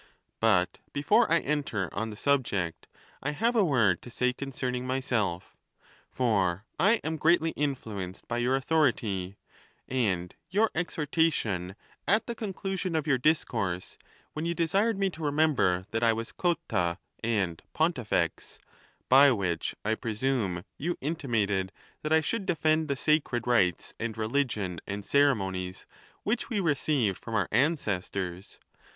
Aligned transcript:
But 0.39 0.79
before 0.93 1.31
I 1.31 1.41
enter 1.41 1.87
on 1.93 2.09
the 2.09 2.15
sub 2.17 2.43
ject, 2.43 2.87
I 3.21 3.33
have 3.33 3.55
a 3.55 3.63
word 3.63 4.01
to 4.01 4.09
say 4.09 4.33
concerning 4.33 4.87
myself; 4.87 5.55
for 6.09 6.65
I 6.79 6.93
am 7.03 7.17
greatly 7.17 7.51
influenced 7.51 8.27
by 8.27 8.39
your 8.39 8.55
authority, 8.55 9.37
and 9.87 10.33
your 10.49 10.71
exhortation 10.73 11.75
at 12.07 12.25
the 12.25 12.33
conclusion 12.33 12.95
of 12.95 13.05
your 13.05 13.19
discourse, 13.19 13.99
when 14.33 14.43
you 14.47 14.55
desired 14.55 14.97
me 14.97 15.11
to 15.11 15.21
remember 15.21 15.85
that 15.91 16.01
I 16.01 16.13
was 16.13 16.31
Cotta 16.31 16.97
and 17.23 17.61
Pontifex; 17.73 18.57
by 19.07 19.29
which 19.31 19.75
I 19.85 19.93
presume 19.93 20.65
you 20.79 20.97
intimated 21.01 21.71
that 22.01 22.11
I 22.11 22.21
should 22.21 22.47
defend 22.47 22.87
the 22.87 22.95
sacred 22.95 23.45
rites 23.45 23.93
and 23.99 24.17
religion 24.17 24.81
and 24.87 25.05
ceremonies 25.05 25.85
which 26.23 26.49
we 26.49 26.59
received 26.59 27.19
from 27.19 27.35
our 27.35 27.47
ancestors. 27.51 28.57